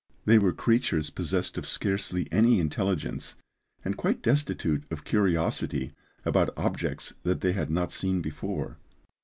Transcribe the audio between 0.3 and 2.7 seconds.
were creatures possessed of scarcely any